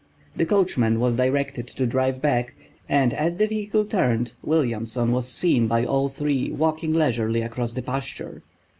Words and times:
The 0.35 0.47
coachman 0.47 0.99
was 0.99 1.13
directed 1.13 1.67
to 1.67 1.85
drive 1.85 2.23
back, 2.23 2.55
and 2.89 3.13
as 3.13 3.37
the 3.37 3.45
vehicle 3.45 3.85
turned 3.85 4.33
Williamson 4.41 5.11
was 5.11 5.27
seen 5.31 5.67
by 5.67 5.85
all 5.85 6.09
three, 6.09 6.49
walking 6.51 6.91
leisurely 6.91 7.43
across 7.43 7.73
the 7.75 7.83
pasture. 7.83 8.41